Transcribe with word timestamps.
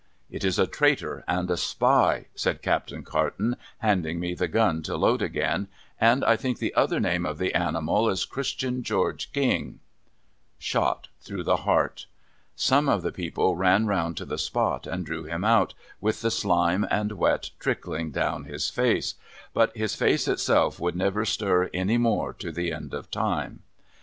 It 0.31 0.43
is 0.43 0.57
a 0.57 0.65
Traitor 0.65 1.23
and 1.27 1.51
a 1.51 1.55
Spy,' 1.55 2.25
said 2.33 2.63
Captain 2.63 3.03
Carton, 3.03 3.55
handing 3.77 4.19
me 4.19 4.33
the 4.33 4.47
gun 4.47 4.81
to 4.81 4.97
load 4.97 5.21
again.' 5.21 5.67
And 6.01 6.25
I 6.25 6.35
think 6.37 6.57
the 6.57 6.73
other 6.73 6.99
name 6.99 7.23
of 7.23 7.37
the 7.37 7.53
animal 7.53 8.09
is 8.09 8.25
Christian 8.25 8.81
George 8.81 9.31
King 9.31 9.77
I' 9.77 9.79
Shot 10.57 11.09
through 11.19 11.43
the 11.43 11.57
heart. 11.57 12.07
Some 12.55 12.89
of 12.89 13.03
the 13.03 13.11
people 13.11 13.55
ran 13.55 13.85
round 13.85 14.17
to 14.17 14.25
the 14.25 14.39
spot, 14.39 14.87
and 14.87 15.05
drew 15.05 15.25
him 15.25 15.43
out, 15.43 15.75
with 15.99 16.21
the 16.21 16.29
shme 16.29 16.87
and 16.89 17.11
wet 17.11 17.51
trickHng 17.59 18.11
down 18.11 18.45
his 18.45 18.71
face; 18.71 19.13
but 19.53 19.71
his 19.77 19.93
face 19.93 20.27
itself 20.27 20.79
would 20.79 20.95
never 20.95 21.25
stir 21.25 21.69
any 21.75 21.99
more 21.99 22.33
to 22.33 22.51
the 22.51 22.71
end 22.73 22.95
of 22.95 23.11
time. 23.11 23.61